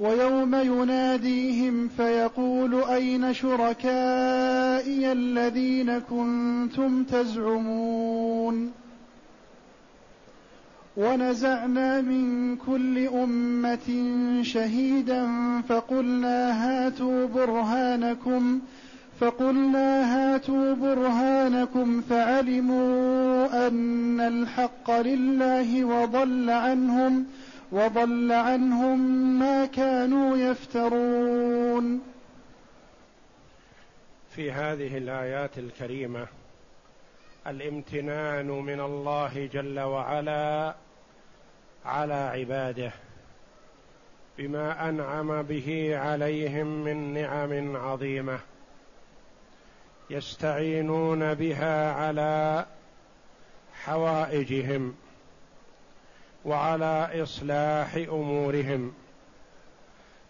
ويوم 0.00 0.54
يناديهم 0.54 1.88
فيقول 1.88 2.84
أين 2.84 3.34
شركائي 3.34 5.12
الذين 5.12 5.98
كنتم 5.98 7.04
تزعمون 7.04 8.72
ونزعنا 10.96 12.00
من 12.00 12.56
كل 12.56 13.06
أمة 13.06 13.88
شهيدا 14.42 15.28
فقلنا 15.68 16.64
هاتوا 16.64 17.26
برهانكم 17.26 18.60
فقلنا 19.20 20.14
هاتوا 20.14 20.74
برهانكم 20.74 22.00
فعلموا 22.00 23.68
أن 23.68 24.20
الحق 24.20 24.90
لله 25.00 25.84
وضل 25.84 26.50
عنهم 26.50 27.26
وضل 27.72 28.32
عنهم 28.32 28.98
ما 29.38 29.66
كانوا 29.66 30.36
يفترون. 30.36 32.00
في 34.30 34.52
هذه 34.52 34.98
الآيات 34.98 35.58
الكريمة 35.58 36.26
الامتنان 37.46 38.46
من 38.46 38.80
الله 38.80 39.48
جل 39.52 39.80
وعلا 39.80 40.74
على 41.84 42.14
عباده 42.14 42.92
بما 44.38 44.88
أنعم 44.88 45.42
به 45.42 45.98
عليهم 45.98 46.66
من 46.66 47.14
نعم 47.14 47.76
عظيمة 47.76 48.40
يستعينون 50.10 51.34
بها 51.34 51.92
على 51.92 52.66
حوائجهم. 53.84 54.94
وعلى 56.44 57.22
إصلاح 57.22 57.94
أمورهم 57.94 58.92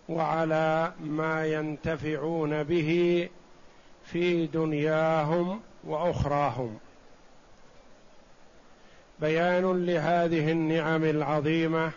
وعلى 0.09 0.93
ما 1.01 1.47
ينتفعون 1.47 2.63
به 2.63 3.29
في 4.05 4.47
دنياهم 4.47 5.61
وأخراهم. 5.85 6.79
بيان 9.21 9.87
لهذه 9.87 10.53
النعم 10.53 11.05
العظيمة 11.05 11.91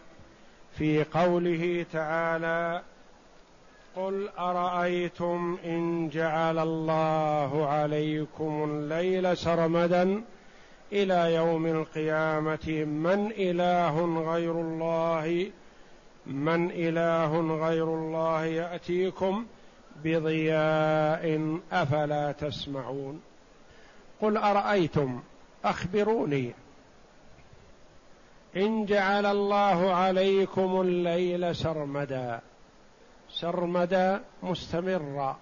في 0.77 1.03
قوله 1.03 1.85
تعالى 1.93 2.81
قل 3.95 4.29
أرأيتم 4.39 5.57
إن 5.65 6.09
جعل 6.09 6.59
الله 6.59 7.67
عليكم 7.67 8.63
الليل 8.63 9.37
سرمدا 9.37 10.21
إلى 10.91 11.33
يوم 11.35 11.65
القيامة 11.65 12.85
من 12.85 13.31
إله 13.37 14.23
غير 14.33 14.51
الله 14.51 15.51
من 16.25 16.71
إله 16.71 17.41
غير 17.67 17.83
الله 17.83 18.45
يأتيكم 18.45 19.45
بضياء 20.03 21.57
أفلا 21.71 22.31
تسمعون. 22.31 23.21
قل 24.21 24.37
أرأيتم؟ 24.37 25.19
أخبروني. 25.65 26.51
إن 28.55 28.85
جعل 28.85 29.25
الله 29.25 29.93
عليكم 29.93 30.81
الليل 30.81 31.55
سرمدا 31.55 32.39
سرمدا 33.29 34.21
مستمرا 34.43 35.37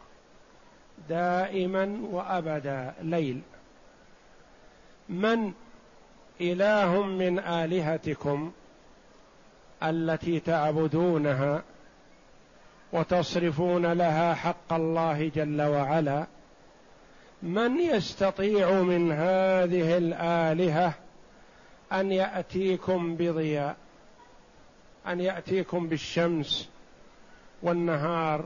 دائما 1.10 2.00
وأبدا 2.12 2.94
ليل. 3.02 3.42
من 5.10 5.54
إله 6.42 7.04
من 7.04 7.40
آلهتكم 7.40 8.52
التي 9.84 10.40
تعبدونها 10.40 11.64
وتصرفون 12.94 13.86
لها 13.94 14.34
حق 14.34 14.74
الله 14.74 15.32
جل 15.36 15.62
وعلا 15.62 16.28
من 17.44 17.80
يستطيع 17.80 18.72
من 18.82 19.12
هذه 19.12 19.98
الآلهة 19.98 20.94
أن 21.94 22.12
يأتيكم 22.12 23.16
بضياء 23.16 23.76
أن 25.08 25.20
يأتيكم 25.20 25.88
بالشمس 25.88 26.70
والنهار 27.64 28.46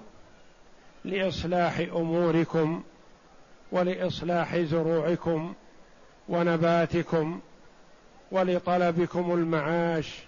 لإصلاح 1.05 1.79
أموركم 1.79 2.83
ولإصلاح 3.71 4.57
زروعكم 4.57 5.53
ونباتكم 6.29 7.39
ولطلبكم 8.31 9.33
المعاش 9.33 10.23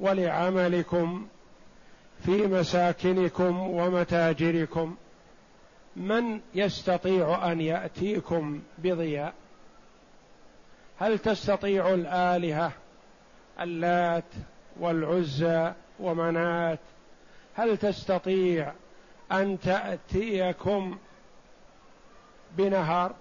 ولعملكم 0.00 1.26
في 2.24 2.46
مساكنكم 2.46 3.60
ومتاجركم 3.60 4.96
من 5.96 6.40
يستطيع 6.54 7.52
أن 7.52 7.60
يأتيكم 7.60 8.62
بضياء؟ 8.78 9.34
هل 10.98 11.18
تستطيع 11.18 11.94
الآلهة 11.94 12.72
اللات 13.60 14.24
والعزى 14.80 15.72
ومنات؟ 16.00 16.78
هل 17.54 17.76
تستطيع 17.76 18.72
أن 19.32 19.60
تأتيكم 19.60 20.98
بنهار؟ 22.56 23.14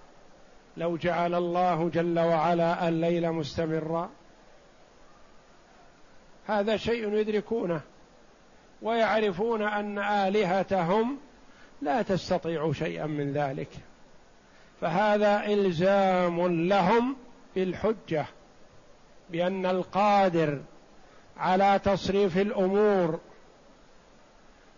لو 0.78 0.98
جعل 0.98 1.36
الله 1.36 1.90
جل 1.90 2.20
وعلا 2.20 2.88
الليل 2.88 3.32
مستمرا. 3.32 4.10
هذا 6.48 6.78
شيء 6.78 7.14
يدركونه 7.14 7.82
ويعرفون 8.82 9.62
أن 9.62 10.00
آلهتهم 10.00 11.18
لا 11.82 12.02
تستطيع 12.02 12.72
شيئا 12.72 13.06
من 13.06 13.34
ذلك. 13.34 13.70
فهذا 14.82 15.46
إلزام 15.46 16.68
لهم 16.68 17.16
بالحجة 17.56 18.26
بأن 19.30 19.66
القادر 19.66 20.62
على 21.38 21.80
تصريف 21.84 22.38
الأمور 22.38 23.20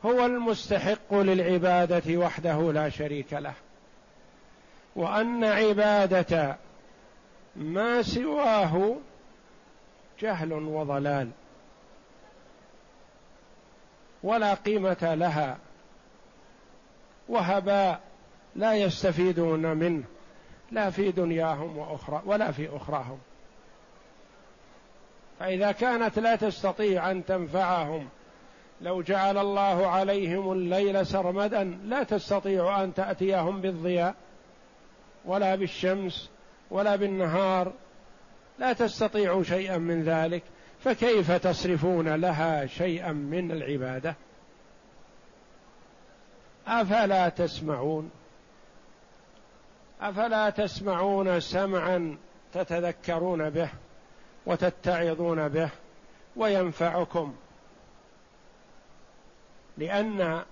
هو 0.05 0.25
المستحق 0.25 1.13
للعبادة 1.13 2.17
وحده 2.17 2.71
لا 2.71 2.89
شريك 2.89 3.33
له. 3.33 3.53
وأن 4.97 5.43
عبادة 5.43 6.57
ما 7.55 8.01
سواه 8.01 8.95
جهل 10.19 10.53
وضلال 10.53 11.29
ولا 14.23 14.53
قيمة 14.53 15.15
لها 15.15 15.57
وهباء 17.29 18.01
لا 18.55 18.73
يستفيدون 18.73 19.77
منه 19.77 20.03
لا 20.71 20.89
في 20.89 21.11
دنياهم 21.11 21.77
وأخرى 21.77 22.21
ولا 22.25 22.51
في 22.51 22.75
أخراهم. 22.75 23.19
فإذا 25.39 25.71
كانت 25.71 26.19
لا 26.19 26.35
تستطيع 26.35 27.11
أن 27.11 27.25
تنفعهم 27.25 28.09
لو 28.81 29.01
جعل 29.01 29.37
الله 29.37 29.87
عليهم 29.87 30.51
الليل 30.51 31.05
سرمدا 31.05 31.63
لا 31.63 32.03
تستطيع 32.03 32.83
أن 32.83 32.93
تأتيهم 32.93 33.61
بالضياء. 33.61 34.15
ولا 35.25 35.55
بالشمس 35.55 36.29
ولا 36.71 36.95
بالنهار 36.95 37.73
لا 38.59 38.73
تستطيع 38.73 39.43
شيئا 39.43 39.77
من 39.77 40.03
ذلك 40.03 40.43
فكيف 40.83 41.31
تصرفون 41.31 42.15
لها 42.15 42.65
شيئا 42.65 43.11
من 43.11 43.51
العبادة؟ 43.51 44.15
أفلا 46.67 47.29
تسمعون؟ 47.29 48.11
أفلا 50.01 50.49
تسمعون 50.49 51.39
سمعا 51.39 52.17
تتذكرون 52.53 53.49
به 53.49 53.69
وتتعظون 54.45 55.47
به 55.47 55.69
وينفعكم؟ 56.35 57.35
لأن 59.77 60.43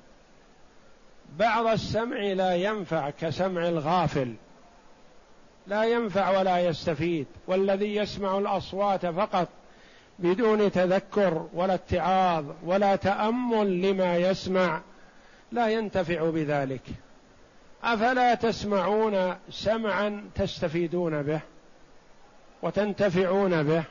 بعض 1.39 1.67
السمع 1.67 2.17
لا 2.17 2.56
ينفع 2.56 3.09
كسمع 3.09 3.67
الغافل. 3.67 4.35
لا 5.67 5.83
ينفع 5.83 6.39
ولا 6.39 6.59
يستفيد. 6.59 7.27
والذي 7.47 7.95
يسمع 7.95 8.38
الأصوات 8.38 9.06
فقط 9.06 9.47
بدون 10.19 10.71
تذكر 10.71 11.47
ولا 11.53 11.73
اتعاظ 11.73 12.45
ولا 12.63 12.95
تأمل 12.95 13.81
لما 13.81 14.17
يسمع 14.17 14.81
لا 15.51 15.67
ينتفع 15.67 16.29
بذلك. 16.29 16.81
أفلا 17.83 18.35
تسمعون 18.35 19.35
سمعا 19.50 20.29
تستفيدون 20.35 21.21
به 21.21 21.39
وتنتفعون 22.62 23.63
به 23.63 23.83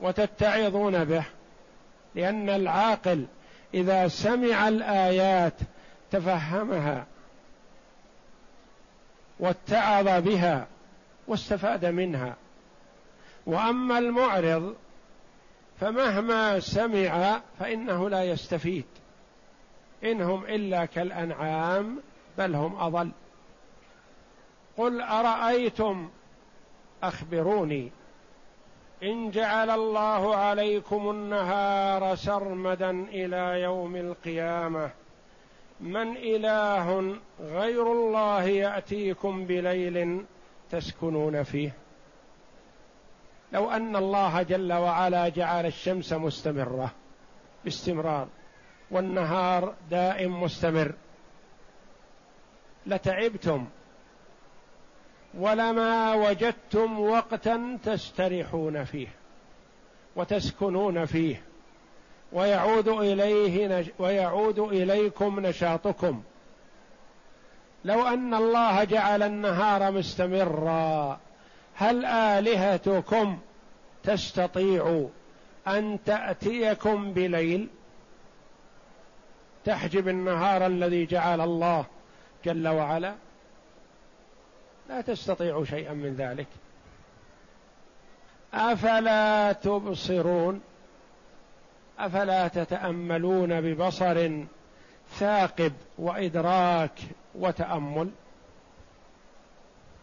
وتتعظون 0.00 1.04
به. 1.04 1.24
لأن 2.14 2.48
العاقل 2.48 3.26
إذا 3.74 4.08
سمع 4.08 4.68
الآيات 4.68 5.54
تفهمها 6.10 7.06
واتعظ 9.40 10.24
بها 10.24 10.66
واستفاد 11.28 11.86
منها. 11.86 12.36
وأما 13.46 13.98
المعرض 13.98 14.74
فمهما 15.80 16.60
سمع 16.60 17.40
فإنه 17.58 18.08
لا 18.08 18.24
يستفيد. 18.24 18.84
إنهم 20.04 20.44
إلا 20.44 20.84
كالأنعام 20.84 22.00
بل 22.38 22.54
هم 22.54 22.76
أضل. 22.76 23.10
قل 24.76 25.00
أرأيتم؟ 25.00 26.08
أخبروني. 27.02 27.90
إن 29.02 29.30
جعل 29.30 29.70
الله 29.70 30.36
عليكم 30.36 31.10
النهار 31.10 32.14
سرمدا 32.14 32.90
إلى 32.90 33.62
يوم 33.62 33.96
القيامة 33.96 34.90
من 35.80 36.16
إله 36.16 37.16
غير 37.40 37.92
الله 37.92 38.42
يأتيكم 38.42 39.46
بليل 39.46 40.24
تسكنون 40.70 41.42
فيه. 41.42 41.72
لو 43.52 43.70
أن 43.70 43.96
الله 43.96 44.42
جل 44.42 44.72
وعلا 44.72 45.28
جعل 45.28 45.66
الشمس 45.66 46.12
مستمرة 46.12 46.90
باستمرار 47.64 48.28
والنهار 48.90 49.74
دائم 49.90 50.42
مستمر 50.42 50.92
لتعبتم 52.86 53.66
ولما 55.34 56.14
وجدتم 56.14 57.00
وقتا 57.00 57.78
تستريحون 57.84 58.84
فيه 58.84 59.08
وتسكنون 60.16 61.04
فيه. 61.04 61.42
ويعود 62.32 62.88
إليه 62.88 63.86
ويعود 63.98 64.58
إليكم 64.58 65.40
نشاطكم. 65.40 66.22
لو 67.84 68.06
أن 68.06 68.34
الله 68.34 68.84
جعل 68.84 69.22
النهار 69.22 69.92
مستمرا 69.92 71.20
هل 71.74 72.04
آلهتكم 72.04 73.38
تستطيع 74.02 75.08
أن 75.68 75.98
تأتيكم 76.06 77.12
بليل؟ 77.12 77.68
تحجب 79.64 80.08
النهار 80.08 80.66
الذي 80.66 81.06
جعل 81.06 81.40
الله 81.40 81.84
جل 82.44 82.68
وعلا؟ 82.68 83.14
لا 84.88 85.00
تستطيع 85.00 85.64
شيئا 85.64 85.92
من 85.92 86.14
ذلك. 86.16 86.46
أفلا 88.54 89.52
تبصرون؟ 89.52 90.60
أفلا 92.06 92.48
تتأملون 92.48 93.60
ببصر 93.60 94.30
ثاقب 95.18 95.72
وإدراك 95.98 96.92
وتأمل؟ 97.34 98.10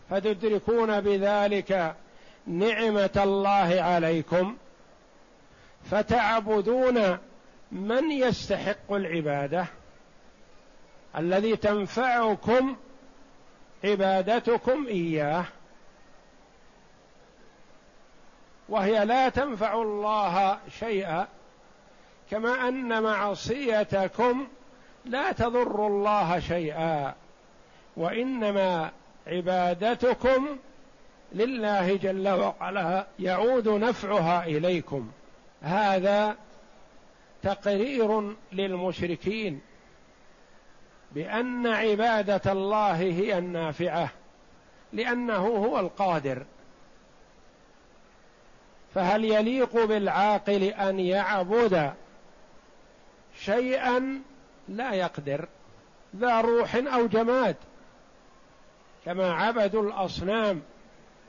فتدركون 0.09 1.01
بذلك 1.01 1.95
نعمة 2.47 3.21
الله 3.23 3.81
عليكم 3.81 4.57
فتعبدون 5.91 7.17
من 7.71 8.11
يستحق 8.11 8.91
العبادة 8.91 9.65
الذي 11.17 11.55
تنفعكم 11.55 12.75
عبادتكم 13.83 14.87
إياه 14.87 15.45
وهي 18.69 19.05
لا 19.05 19.29
تنفع 19.29 19.81
الله 19.81 20.59
شيئا 20.79 21.27
كما 22.31 22.67
أن 22.67 23.03
معصيتكم 23.03 24.47
لا 25.05 25.31
تضر 25.31 25.87
الله 25.87 26.39
شيئا 26.39 27.13
وإنما 27.97 28.91
عبادتكم 29.27 30.57
لله 31.33 31.95
جل 31.95 32.29
وعلا 32.29 33.07
يعود 33.19 33.67
نفعها 33.67 34.45
إليكم. 34.45 35.11
هذا 35.61 36.35
تقرير 37.43 38.35
للمشركين 38.51 39.61
بأن 41.11 41.67
عبادة 41.67 42.51
الله 42.51 42.95
هي 42.95 43.37
النافعة 43.37 44.09
لأنه 44.93 45.47
هو 45.47 45.79
القادر. 45.79 46.43
فهل 48.95 49.25
يليق 49.25 49.85
بالعاقل 49.85 50.63
أن 50.63 50.99
يعبد 50.99 51.93
شيئا 53.39 54.21
لا 54.69 54.93
يقدر 54.93 55.47
ذا 56.15 56.41
روح 56.41 56.75
أو 56.75 57.07
جماد. 57.07 57.55
كما 59.05 59.33
عبدوا 59.33 59.83
الأصنام 59.83 60.61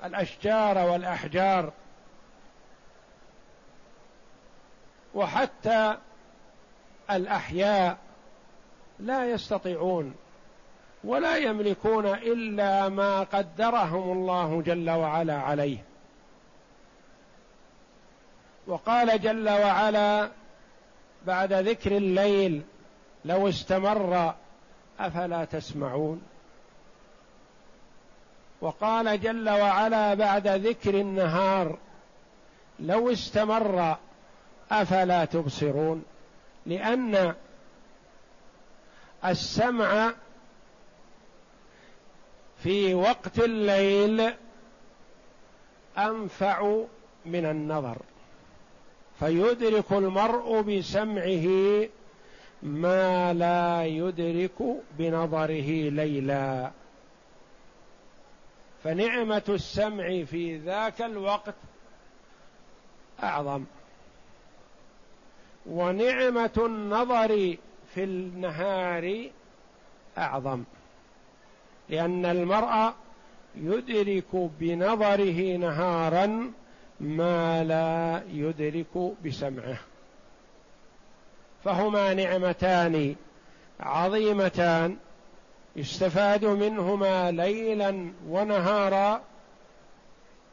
الأشجار 0.04 0.78
والأحجار. 0.78 1.72
وحتى 5.14 5.96
الأحياء 7.10 7.98
لا 8.98 9.30
يستطيعون 9.30 10.14
ولا 11.04 11.36
يملكون 11.36 12.06
إلا 12.06 12.88
ما 12.88 13.20
قدرهم 13.20 14.12
الله 14.12 14.62
جل 14.62 14.90
وعلا 14.90 15.38
عليه. 15.38 15.84
وقال 18.66 19.20
جل 19.20 19.48
وعلا 19.48 20.30
بعد 21.26 21.52
ذكر 21.52 21.96
الليل 21.96 22.62
لو 23.24 23.48
استمر 23.48 24.34
أفلا 25.00 25.44
تسمعون؟ 25.44 26.22
وقال 28.60 29.20
جل 29.20 29.48
وعلا 29.50 30.14
بعد 30.14 30.48
ذكر 30.48 30.94
النهار 30.94 31.78
لو 32.80 33.12
استمر 33.12 33.96
أفلا 34.70 35.24
تبصرون؟ 35.24 36.04
لأن 36.66 37.34
السمع 39.24 40.12
في 42.62 42.94
وقت 42.94 43.38
الليل 43.38 44.32
أنفع 45.98 46.84
من 47.26 47.46
النظر. 47.46 47.96
فيدرك 49.18 49.92
المرء 49.92 50.60
بسمعه 50.60 51.46
ما 52.62 53.32
لا 53.34 53.84
يدرك 53.86 54.82
بنظره 54.98 55.90
ليلا. 55.90 56.70
فنعمة 58.84 59.42
السمع 59.48 60.24
في 60.24 60.56
ذاك 60.56 61.02
الوقت 61.02 61.54
أعظم. 63.22 63.64
ونعمة 65.66 66.50
النظر 66.58 67.56
في 67.94 68.04
النهار 68.04 69.30
أعظم. 70.18 70.64
لأن 71.88 72.26
المرء 72.26 72.92
يدرك 73.56 74.50
بنظره 74.60 75.56
نهارا 75.56 76.52
ما 77.00 77.64
لا 77.64 78.22
يدرك 78.28 79.12
بسمعه. 79.24 79.78
فهما 81.64 82.14
نعمتان 82.14 83.16
عظيمتان 83.80 84.96
يستفاد 85.76 86.44
منهما 86.44 87.30
ليلا 87.30 88.12
ونهارا 88.28 89.22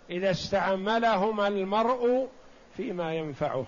إذا 0.10 0.32
استعملهما 0.32 1.48
المرء 1.48 2.28
فيما 2.78 3.14
ينفعه. 3.16 3.66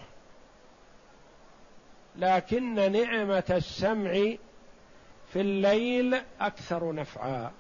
لكن 2.15 2.91
نعمة 2.91 3.43
السمع 3.49 4.11
في 5.33 5.41
الليل 5.41 6.17
أكثر 6.41 6.93
نفعا. 6.93 7.51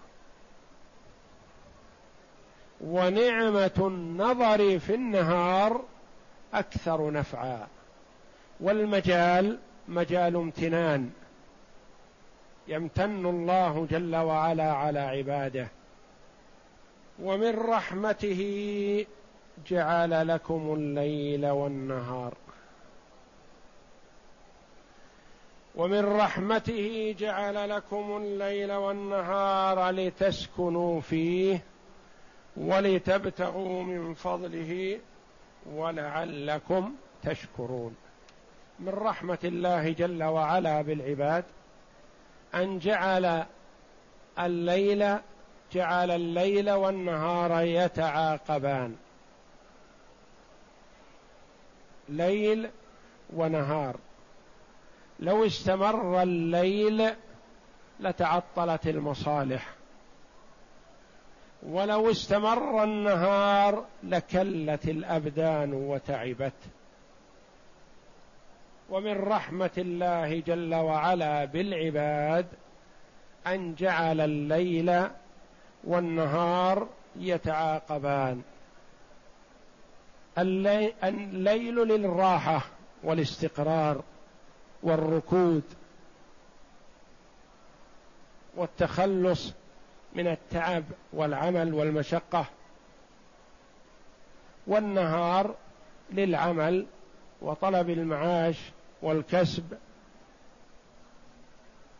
ونعمة 2.81 3.71
النظر 3.77 4.79
في 4.79 4.95
النهار 4.95 5.81
أكثر 6.53 7.11
نفعا. 7.11 7.67
والمجال 8.59 9.59
مجال 9.87 10.35
امتنان. 10.35 11.09
يمتن 12.67 13.25
الله 13.25 13.87
جل 13.91 14.15
وعلا 14.15 14.73
على 14.73 14.99
عباده. 14.99 15.67
ومن 17.19 17.59
رحمته 17.59 19.05
جعل 19.67 20.27
لكم 20.27 20.73
الليل 20.73 21.45
والنهار. 21.45 22.33
ومن 25.75 26.05
رحمته 26.05 27.15
جعل 27.19 27.69
لكم 27.69 28.17
الليل 28.17 28.71
والنهار 28.71 29.89
لتسكنوا 29.89 31.01
فيه. 31.01 31.63
ولتبتغوا 32.57 33.83
من 33.83 34.13
فضله 34.13 34.99
ولعلكم 35.65 36.93
تشكرون. 37.23 37.95
من 38.79 38.89
رحمة 38.89 39.37
الله 39.43 39.91
جل 39.91 40.23
وعلا 40.23 40.81
بالعباد 40.81 41.43
أن 42.55 42.79
جعل 42.79 43.45
الليل 44.39 45.17
جعل 45.73 46.11
الليل 46.11 46.71
والنهار 46.71 47.61
يتعاقبان. 47.61 48.95
ليل 52.09 52.69
ونهار. 53.33 53.95
لو 55.19 55.45
استمر 55.45 56.23
الليل 56.23 57.09
لتعطلت 57.99 58.87
المصالح. 58.87 59.76
ولو 61.63 62.11
استمر 62.11 62.83
النهار 62.83 63.85
لكلت 64.03 64.85
الأبدان 64.85 65.73
وتعبت. 65.73 66.53
ومن 68.89 69.17
رحمة 69.17 69.71
الله 69.77 70.39
جل 70.39 70.75
وعلا 70.75 71.45
بالعباد 71.45 72.45
أن 73.47 73.75
جعل 73.75 74.21
الليل 74.21 75.07
والنهار 75.83 76.87
يتعاقبان. 77.15 78.41
الليل 81.03 81.75
للراحة 81.75 82.61
والاستقرار 83.03 84.03
والركود 84.83 85.63
والتخلص 88.55 89.53
من 90.17 90.27
التعب 90.27 90.83
والعمل 91.13 91.73
والمشقة 91.73 92.45
والنهار 94.67 95.55
للعمل 96.11 96.85
وطلب 97.41 97.89
المعاش 97.89 98.57
والكسب 99.01 99.77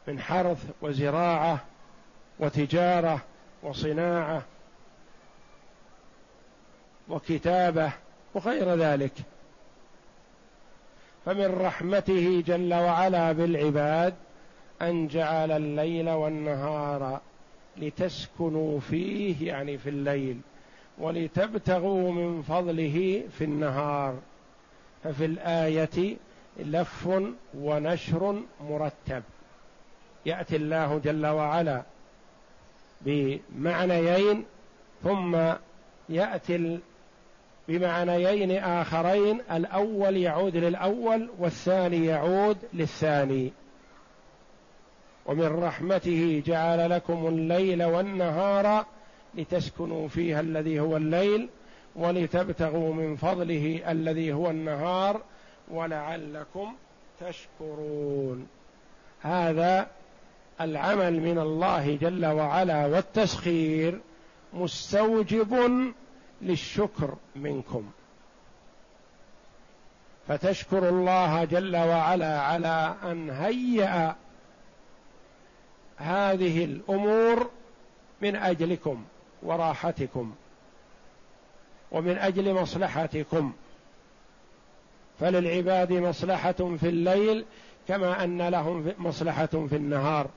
من 0.07 0.19
حرث 0.19 0.65
وزراعة 0.81 1.65
وتجارة 2.39 3.21
وصناعة 3.63 4.41
وكتابة 7.09 7.91
وغير 8.33 8.75
ذلك. 8.75 9.13
فمن 11.25 11.62
رحمته 11.62 12.43
جل 12.47 12.74
وعلا 12.74 13.31
بالعباد 13.31 14.15
أن 14.81 15.07
جعل 15.07 15.51
الليل 15.51 16.09
والنهار 16.09 17.21
لتسكنوا 17.79 18.79
فيه 18.79 19.48
يعني 19.48 19.77
في 19.77 19.89
الليل 19.89 20.38
ولتبتغوا 20.98 22.12
من 22.12 22.41
فضله 22.41 23.24
في 23.38 23.43
النهار. 23.43 24.19
ففي 25.03 25.25
الآية 25.25 26.17
لف 26.60 27.10
ونشر 27.57 28.41
مرتب. 28.69 29.24
يأتي 30.25 30.55
الله 30.55 30.98
جل 30.98 31.25
وعلا 31.25 31.84
بمعنيين 33.01 34.46
ثم 35.03 35.38
يأتي 36.10 36.79
بمعنيين 37.67 38.51
آخرين 38.51 39.41
الأول 39.51 40.17
يعود 40.17 40.57
للأول 40.57 41.29
والثاني 41.39 42.05
يعود 42.05 42.57
للثاني. 42.74 43.51
ومن 45.27 45.63
رحمته 45.63 46.43
جعل 46.46 46.89
لكم 46.89 47.27
الليل 47.27 47.84
والنهار 47.84 48.86
لتسكنوا 49.36 50.07
فيها 50.07 50.39
الذي 50.39 50.79
هو 50.79 50.98
الليل 50.98 51.50
ولتبتغوا 51.96 52.93
من 52.93 53.15
فضله 53.15 53.81
الذي 53.91 54.34
هو 54.34 54.50
النهار 54.50 55.22
ولعلكم 55.72 56.74
تشكرون. 57.19 58.48
هذا 59.22 59.88
العمل 60.62 61.22
من 61.22 61.39
الله 61.39 61.96
جل 61.96 62.25
وعلا 62.25 62.86
والتسخير 62.86 64.00
مستوجب 64.53 65.53
للشكر 66.41 67.15
منكم. 67.36 67.89
فتشكر 70.27 70.89
الله 70.89 71.43
جل 71.43 71.75
وعلا 71.75 72.41
على 72.41 72.96
أن 73.03 73.29
هيأ 73.29 74.15
هذه 75.98 76.66
الأمور 76.66 77.50
من 78.22 78.36
أجلكم 78.36 79.06
وراحتكم 79.44 80.34
ومن 81.92 82.18
أجل 82.18 82.54
مصلحتكم. 82.54 83.54
فللعباد 85.20 85.94
مصلحة 85.94 86.51
في 86.51 86.89
الليل 86.89 87.46
كما 87.88 88.24
أن 88.24 88.42
لهم 88.42 88.94
مصلحة 88.98 89.46
في 89.46 89.75
النهار. 89.75 90.30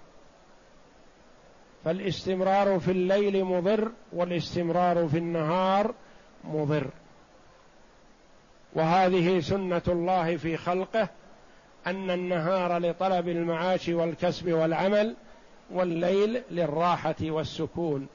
فالاستمرار 1.85 2.79
في 2.79 2.90
الليل 2.90 3.45
مضر 3.45 3.93
والاستمرار 4.12 5.09
في 5.09 5.19
النهار 5.19 5.95
مضر. 6.45 6.87
وهذه 8.75 9.40
سنة 9.40 9.83
الله 9.88 10.37
في 10.37 10.57
خلقه 10.57 11.09
أن 11.87 12.11
النهار 12.11 12.79
لطلب 12.79 13.29
المعاش 13.29 13.88
والكسب 13.88 14.52
والعمل 14.52 15.17
والليل 15.72 16.42
للراحة 16.50 17.14
والسكون. 17.22 18.08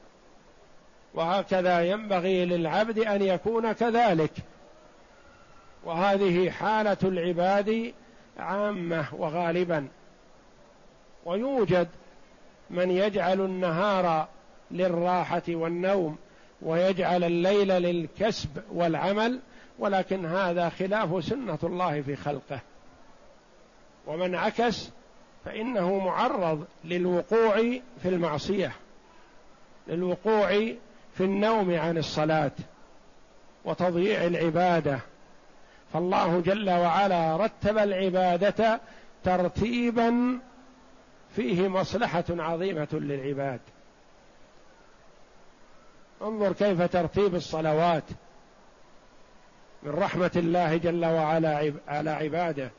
وهكذا 1.14 1.82
ينبغي 1.82 2.46
للعبد 2.46 3.00
أن 3.00 3.22
يكون 3.22 3.72
كذلك. 3.72 4.32
وهذه 5.84 6.50
حالة 6.50 6.98
العباد 7.04 7.94
عامة 8.38 9.06
وغالبا. 9.14 9.88
ويوجد 11.26 11.88
من 12.70 12.92
يجعل 12.92 13.42
النهار 13.42 14.28
للراحة 14.72 15.44
والنوم 15.50 16.18
ويجعل 16.62 17.24
الليل 17.24 17.68
للكسب 17.68 18.50
والعمل 18.72 19.40
ولكن 19.80 20.26
هذا 20.26 20.70
خلاف 20.70 21.24
سنة 21.24 21.60
الله 21.64 22.02
في 22.02 22.16
خلقه. 22.16 22.60
ومن 24.08 24.36
عكس 24.36 24.92
فإنه 25.46 26.00
معرض 26.00 26.66
للوقوع 26.84 27.56
في 28.02 28.10
المعصية 28.10 28.72
للوقوع 29.88 30.48
في 31.14 31.22
النوم 31.22 31.76
عن 31.76 31.98
الصلاة 31.98 32.52
وتضييع 33.66 34.24
العبادة. 34.26 35.00
فالله 35.94 36.42
جل 36.42 36.70
وعلا 36.70 37.38
رتب 37.38 37.78
العبادة 37.78 38.80
ترتيبا 39.24 40.40
فيه 41.36 41.68
مصلحة 41.68 42.24
عظيمة 42.30 42.88
للعباد. 42.92 43.60
انظر 46.22 46.54
كيف 46.54 46.82
ترتيب 46.82 47.36
الصلوات 47.36 48.04
من 49.84 49.92
رحمة 49.92 50.32
الله 50.36 50.78
جل 50.78 51.06
وعلا 51.06 51.74
على 51.88 52.10
عباده. 52.10 52.72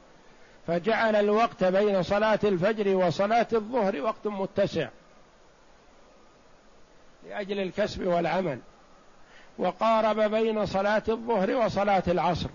فجعل 0.67 1.17
الوقت 1.17 1.65
بين 1.65 2.03
صلاة 2.03 2.39
الفجر 2.45 2.97
وصلاة 2.97 3.47
الظهر 3.53 4.01
وقت 4.01 4.27
متسع 4.27 4.89
لأجل 7.29 7.61
الكسب 7.61 8.07
والعمل 8.07 8.59
وقارب 9.59 10.21
بين 10.21 10.67
صلاة 10.67 11.03
الظهر 11.09 11.51
وصلاة 11.51 12.03
العصر 12.09 12.49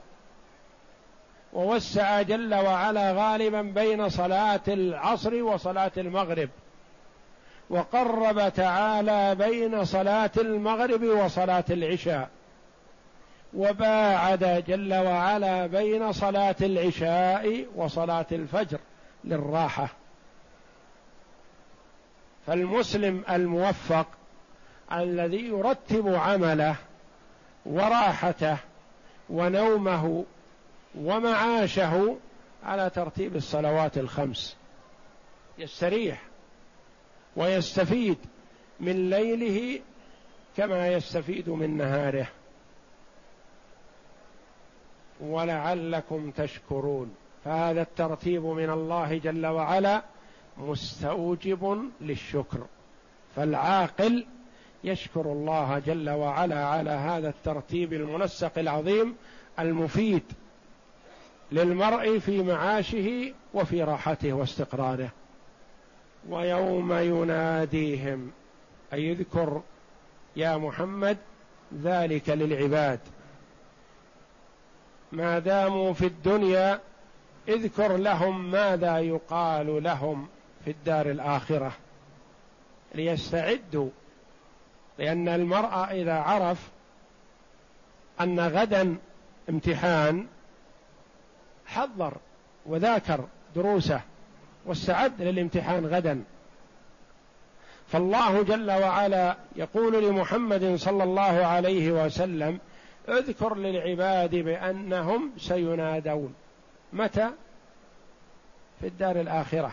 ووسع 1.53 2.22
جل 2.22 2.56
وعلا 2.56 3.12
غالبا 3.12 3.62
بين 3.62 4.10
صلاة 4.10 4.62
العصر 4.68 5.44
وصلاة 5.44 5.91
المغرب 5.98 6.50
وقرب 7.70 8.53
تعالى 8.53 9.36
بين 9.36 9.86
صلاة 9.86 10.32
المغرب 10.38 11.03
وصلاة 11.03 11.63
العشاء. 11.70 12.30
وباعد 13.53 14.63
جل 14.67 14.93
وعلا 14.93 15.67
بين 15.67 16.12
صلاة 16.12 16.55
العشاء 16.62 17.65
وصلاة 17.75 18.25
الفجر 18.31 18.79
للراحة. 19.24 19.89
فالمسلم 22.48 23.24
الموفق 23.29 24.08
الذي 24.93 25.48
يرتب 25.48 26.08
عمله 26.08 26.75
وراحته 27.65 28.58
ونومه 29.29 30.25
ومعاشه 30.96 32.17
على 32.63 32.89
ترتيب 32.89 33.36
الصلوات 33.36 33.98
الخمس. 33.98 34.58
يستريح 35.58 36.22
ويستفيد 37.36 38.17
من 38.79 39.10
ليله 39.10 39.79
كما 40.58 40.88
يستفيد 40.88 41.50
من 41.50 41.77
نهاره. 41.77 42.27
ولعلكم 45.21 46.31
تشكرون. 46.31 47.15
فهذا 47.45 47.81
الترتيب 47.81 48.45
من 48.45 48.69
الله 48.69 49.17
جل 49.17 49.45
وعلا 49.45 50.01
مستوجب 50.57 51.89
للشكر. 52.01 52.59
فالعاقل 53.35 54.25
يشكر 54.83 55.21
الله 55.21 55.79
جل 55.79 56.09
وعلا 56.09 56.65
على 56.65 56.91
هذا 56.91 57.29
الترتيب 57.29 57.93
المنسق 57.93 58.57
العظيم 58.57 59.15
المفيد 59.59 60.23
للمرء 61.51 62.19
في 62.19 62.43
معاشه 62.43 63.33
وفي 63.53 63.83
راحته 63.83 64.33
واستقراره. 64.33 65.09
ويوم 66.29 66.93
يناديهم 66.93 68.31
أي 68.93 69.03
يذكر 69.03 69.61
يا 70.35 70.57
محمد 70.57 71.17
ذلك 71.83 72.29
للعباد. 72.29 72.99
ما 75.12 75.39
داموا 75.39 75.94
في 75.94 76.06
الدنيا 76.06 76.80
اذكر 77.48 77.98
لهم 77.98 78.51
ماذا 78.51 79.00
يقال 79.00 79.84
لهم 79.84 80.27
في 80.65 80.72
الدار 80.72 81.12
الآخرة. 81.12 81.72
ليستعدوا 82.96 83.89
لأن 84.98 85.27
المرء 85.27 85.74
إذا 85.91 86.13
عرف 86.13 86.70
أن 88.22 88.39
غدا 88.39 88.98
امتحان 89.50 90.27
حضر 91.65 92.13
وذاكر 92.65 93.25
دروسه 93.56 94.01
واستعد 94.65 95.22
للامتحان 95.22 95.86
غدا. 95.86 96.24
فالله 97.88 98.44
جل 98.44 98.72
وعلا 98.72 99.38
يقول 99.56 100.06
لمحمد 100.06 100.75
صلى 100.75 101.03
الله 101.03 101.46
عليه 101.46 101.91
وسلم 102.06 102.60
اذكر 103.10 103.55
للعباد 103.55 104.36
بأنهم 104.36 105.31
سينادون. 105.38 106.36
متى؟ 106.93 107.29
في 108.79 108.88
الدار 108.88 109.22
الآخرة. 109.22 109.72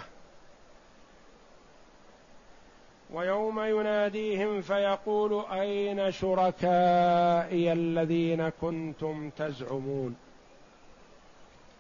ويوم 3.11 3.61
يناديهم 3.61 4.61
فيقول 4.61 5.45
أين 5.53 6.13
شركائي 6.13 7.73
الذين 7.73 8.49
كنتم 8.49 9.31
تزعمون؟ 9.31 10.17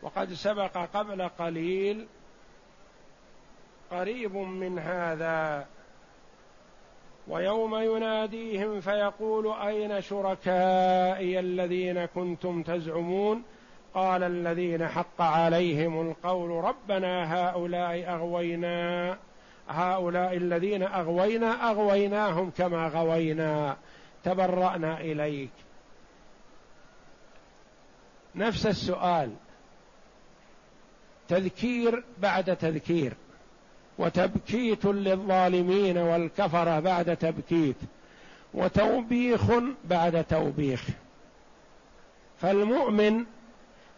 وقد 0.02 0.32
سبق 0.32 0.78
قبل 0.94 1.28
قليل 1.28 2.06
قريب 3.90 4.36
من 4.36 4.78
هذا 4.78 5.66
ويوم 7.28 7.74
يناديهم 7.74 8.80
فيقول 8.80 9.52
أين 9.52 10.00
شركائي 10.00 11.40
الذين 11.40 12.04
كنتم 12.04 12.62
تزعمون؟ 12.62 13.42
قال 13.94 14.22
الذين 14.22 14.88
حق 14.88 15.22
عليهم 15.22 16.10
القول 16.10 16.64
ربنا 16.64 17.34
هؤلاء 17.34 18.14
أغوينا. 18.14 19.18
هؤلاء 19.68 20.36
الذين 20.36 20.82
أغوينا 20.82 21.70
أغويناهم 21.70 22.50
كما 22.50 22.88
غوينا. 22.88 23.76
تبرأنا 24.24 25.00
إليك. 25.00 25.50
نفس 28.34 28.66
السؤال. 28.66 29.30
تذكير 31.28 32.04
بعد 32.18 32.56
تذكير. 32.56 33.12
وتبكيت 33.98 34.84
للظالمين 34.84 35.98
والكفره 35.98 36.80
بعد 36.80 37.16
تبكيت 37.16 37.76
وتوبيخ 38.54 39.42
بعد 39.84 40.24
توبيخ. 40.24 40.84
فالمؤمن 42.40 43.24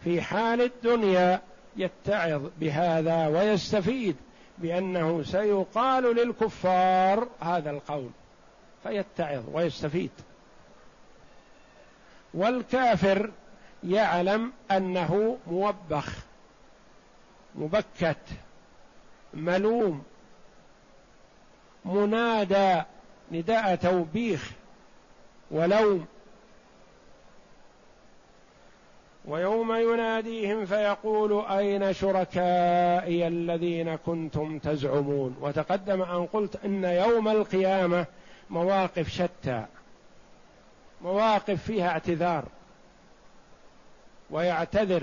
في 0.04 0.22
حال 0.22 0.60
الدنيا 0.60 1.40
يتعظ 1.76 2.42
بهذا 2.60 3.26
ويستفيد 3.26 4.16
بأنه 4.58 5.22
سيقال 5.22 6.16
للكفار 6.16 7.28
هذا 7.40 7.70
القول 7.70 8.10
فيتعظ 8.82 9.42
ويستفيد. 9.52 10.10
والكافر 12.34 13.30
يعلم 13.84 14.52
أنه 14.70 15.38
موبخ 15.46 16.08
مبكت. 17.54 18.16
ملوم 19.34 20.02
منادى 21.84 22.82
نداء 23.32 23.74
توبيخ 23.74 24.50
ولوم. 25.50 26.06
ويوم 29.24 29.72
يناديهم 29.72 30.66
فيقول 30.66 31.44
أين 31.46 31.92
شركائي 31.92 33.26
الذين 33.26 33.96
كنتم 33.96 34.58
تزعمون؟ 34.58 35.36
وتقدم 35.40 36.02
أن 36.02 36.26
قلت 36.26 36.64
إن 36.64 36.84
يوم 36.84 37.28
القيامة 37.28 38.06
مواقف 38.50 39.08
شتى 39.08 39.64
مواقف 41.02 41.62
فيها 41.62 41.88
اعتذار 41.88 42.44
ويعتذر 44.30 45.02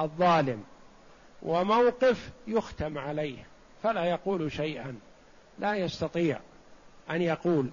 الظالم. 0.00 0.64
وموقف 1.42 2.30
يختم 2.46 2.98
عليه 2.98 3.46
فلا 3.82 4.04
يقول 4.04 4.52
شيئا 4.52 4.98
لا 5.58 5.74
يستطيع 5.74 6.40
أن 7.10 7.22
يقول. 7.22 7.70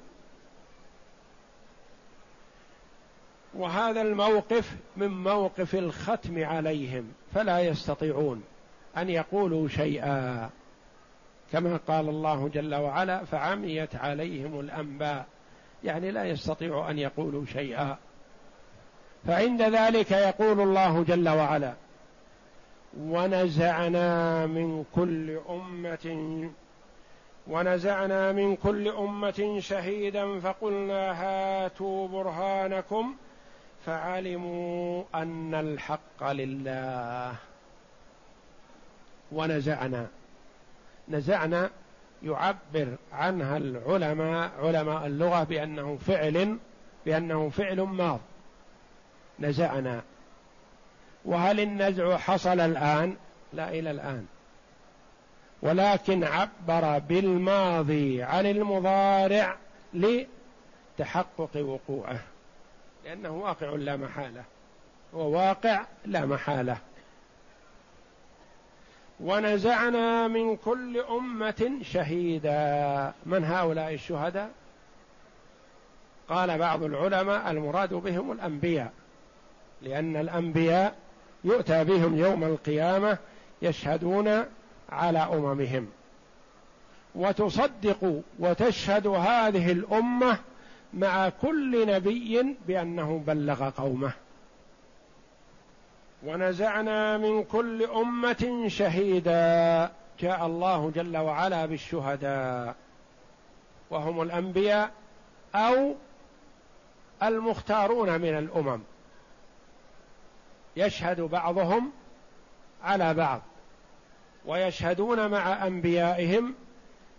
وهذا 3.54 4.02
الموقف 4.02 4.76
من 4.98 5.08
موقف 5.08 5.76
الختم 5.76 6.44
عليهم 6.44 7.12
فلا 7.34 7.60
يستطيعون 7.60 8.44
أن 8.98 9.10
يقولوا 9.10 9.68
شيئا. 9.68 10.50
كما 11.52 11.80
قال 11.88 12.10
الله 12.10 12.48
جل 12.54 12.76
وعلا 12.76 13.26
فعميت 13.26 13.96
عليهم 13.96 14.60
الأنباء 14.60 15.26
يعني 15.84 16.12
لا 16.12 16.26
يستطيع 16.26 16.90
أن 16.90 17.00
يقولوا 17.00 17.46
شيئا. 17.46 17.98
فعند 19.28 19.62
ذلك 19.62 20.12
يقول 20.12 20.62
الله 20.62 21.04
جل 21.04 21.30
وعلا 21.30 21.74
ونزعنا 22.94 24.46
من 24.46 24.86
كل 24.96 25.40
أمة 25.50 26.50
ونزعنا 27.48 28.32
من 28.32 28.56
كل 28.56 28.88
أمة 28.88 29.60
شهيدا 29.60 30.40
فقلنا 30.40 31.24
هاتوا 31.24 32.08
برهانكم 32.08 33.16
فعلموا 33.86 35.04
أن 35.16 35.56
الحق 35.56 36.32
لله. 36.32 37.36
ونزعنا 39.32 40.08
نزعنا 41.10 41.70
يعبر 42.24 42.96
عنها 43.12 43.58
العلماء 43.58 44.52
علماء 44.64 45.06
اللغة 45.06 45.44
بأنه 45.44 45.98
فعل 46.08 46.58
بأنه 47.06 47.50
فعل 47.50 47.82
ماض. 47.82 48.20
نزعنا 49.40 50.02
وهل 51.28 51.60
النزع 51.60 52.18
حصل 52.18 52.60
الآن؟ 52.60 53.16
لا 53.54 53.70
إلى 53.70 53.92
الآن. 53.92 54.26
ولكن 55.62 56.24
عبر 56.24 57.00
بالماضي 57.00 58.24
عن 58.24 58.46
المضارع 58.46 59.58
لتحقق 59.94 61.50
وقوعه. 61.56 62.20
لأنه 63.06 63.30
واقع 63.30 63.70
لا 63.70 63.98
محالة. 63.98 64.44
هو 65.14 65.38
واقع 65.38 65.86
لا 66.06 66.26
محالة. 66.26 66.78
ونزعنا 69.20 70.28
من 70.28 70.56
كل 70.56 71.00
أمة 71.00 71.72
شهيدا. 71.82 73.14
من 73.26 73.46
هؤلاء 73.46 73.94
الشهداء؟ 73.94 74.50
قال 76.30 76.58
بعض 76.58 76.84
العلماء 76.84 77.52
المراد 77.52 77.94
بهم 77.94 78.32
الأنبياء. 78.32 78.92
لأن 79.82 80.16
الأنبياء 80.16 80.96
يؤتى 81.44 81.84
بهم 81.84 82.18
يوم 82.18 82.44
القيامة 82.44 83.18
يشهدون 83.62 84.46
على 84.90 85.20
أممهم. 85.20 85.88
وتصدق 87.16 88.22
وتشهد 88.40 89.08
هذه 89.08 89.72
الأمة 89.72 90.38
مع 90.94 91.30
كل 91.30 91.88
نبي 91.88 92.56
بأنه 92.68 93.24
بلغ 93.28 93.70
قومه. 93.70 94.12
ونزعنا 96.26 97.18
من 97.18 97.44
كل 97.44 97.84
أمة 97.84 98.66
شهيدا. 98.68 99.92
جاء 100.20 100.46
الله 100.46 100.92
جل 100.96 101.18
وعلا 101.18 101.66
بالشهداء. 101.66 102.76
وهم 103.90 104.22
الأنبياء 104.22 104.92
أو 105.56 105.96
المختارون 107.24 108.22
من 108.22 108.38
الأمم. 108.38 108.82
يشهد 110.78 111.22
بعضهم 111.22 111.92
على 112.84 113.14
بعض 113.14 113.42
ويشهدون 114.46 115.32
مع 115.32 115.68
أنبيائهم 115.68 116.56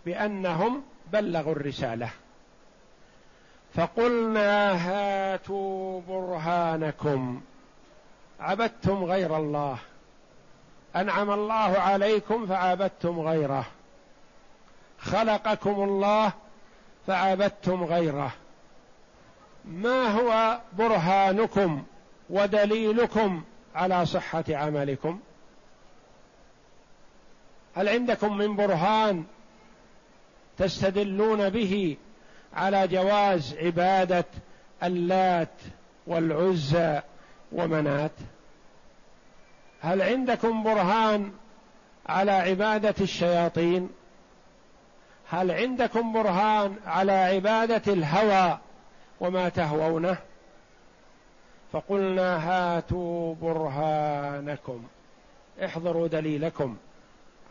بأنهم 0.05 0.83
بلغوا 1.11 1.51
الرسالة. 1.51 2.09
فقلنا 3.73 4.71
هاتوا 4.73 6.01
برهانكم 6.01 7.41
عبدتم 8.39 9.03
غير 9.03 9.37
الله 9.37 9.77
أنعم 10.95 11.31
الله 11.31 11.79
عليكم 11.79 12.47
فعبدتم 12.47 13.19
غيره 13.19 13.65
خلقكم 14.99 15.83
الله 15.83 16.31
فعبدتم 17.07 17.83
غيره. 17.83 18.31
ما 19.65 20.07
هو 20.07 20.59
برهانكم؟ 20.73 21.83
ودليلكم 22.29 23.43
على 23.75 24.05
صحة 24.05 24.43
عملكم. 24.49 25.19
هل 27.75 27.89
عندكم 27.89 28.37
من 28.37 28.55
برهان 28.55 29.23
تستدلون 30.57 31.49
به 31.49 31.97
على 32.53 32.87
جواز 32.87 33.55
عبادة 33.55 34.25
اللات 34.83 35.61
والعزى 36.07 37.01
ومنات؟ 37.51 38.11
هل 39.81 40.01
عندكم 40.01 40.63
برهان 40.63 41.31
على 42.07 42.31
عبادة 42.31 42.95
الشياطين؟ 43.01 43.89
هل 45.29 45.51
عندكم 45.51 46.13
برهان 46.13 46.75
على 46.85 47.11
عبادة 47.11 47.93
الهوى 47.93 48.57
وما 49.19 49.49
تهوونه؟ 49.49 50.17
فقلنا 51.71 52.49
هاتوا 52.49 53.35
برهانكم. 53.35 54.83
احضروا 55.65 56.07
دليلكم 56.07 56.77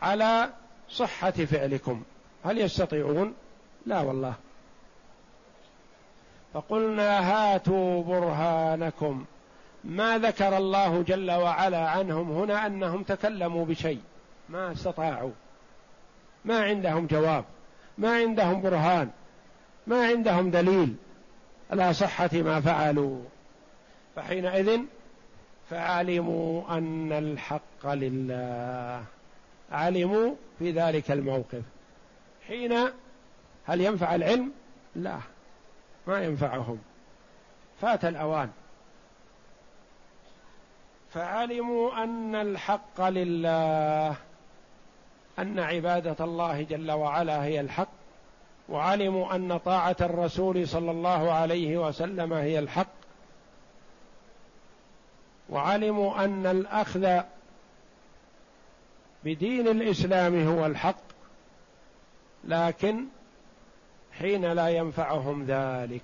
على 0.01 0.49
صحة 0.89 1.31
فعلكم. 1.31 2.03
هل 2.45 2.57
يستطيعون؟ 2.57 3.33
لا 3.85 4.01
والله. 4.01 4.33
فقلنا 6.53 7.31
هاتوا 7.31 8.03
برهانكم. 8.03 9.25
ما 9.83 10.17
ذكر 10.17 10.57
الله 10.57 11.01
جل 11.01 11.31
وعلا 11.31 11.89
عنهم 11.89 12.31
هنا 12.31 12.65
أنهم 12.65 13.03
تكلموا 13.03 13.65
بشيء. 13.65 14.01
ما 14.49 14.71
استطاعوا. 14.71 15.31
ما 16.45 16.63
عندهم 16.63 17.07
جواب. 17.07 17.45
ما 17.97 18.15
عندهم 18.15 18.61
برهان. 18.61 19.09
ما 19.87 20.05
عندهم 20.07 20.51
دليل. 20.51 20.95
على 21.71 21.93
صحة 21.93 22.29
ما 22.33 22.61
فعلوا. 22.61 23.21
فحينئذ 24.19 24.79
فعلموا 25.69 26.77
أن 26.77 27.11
الحق 27.11 27.85
لله. 27.85 29.03
علموا 29.71 30.35
في 30.59 30.71
ذلك 30.71 31.11
الموقف. 31.11 31.61
حين 32.47 32.73
هل 33.65 33.81
ينفع 33.81 34.15
العلم؟ 34.15 34.51
لا 34.95 35.17
ما 36.07 36.23
ينفعهم. 36.23 36.79
فات 37.81 38.05
الأوان. 38.05 38.49
فعلموا 41.13 42.03
أن 42.03 42.35
الحق 42.35 43.01
لله 43.01 44.15
أن 45.39 45.59
عبادة 45.59 46.25
الله 46.25 46.61
جل 46.61 46.91
وعلا 46.91 47.43
هي 47.43 47.59
الحق 47.59 47.89
وعلموا 48.69 49.35
أن 49.35 49.57
طاعة 49.57 49.95
الرسول 50.01 50.67
صلى 50.67 50.91
الله 50.91 51.31
عليه 51.31 51.87
وسلم 51.87 52.33
هي 52.33 52.59
الحق 52.59 52.98
وعلموا 55.49 56.25
أن 56.25 56.45
الأخذ 56.45 57.19
بدين 59.23 59.67
الإسلام 59.67 60.47
هو 60.47 60.65
الحق 60.65 61.01
لكن 62.43 63.05
حين 64.19 64.45
لا 64.45 64.69
ينفعهم 64.69 65.45
ذلك. 65.45 66.03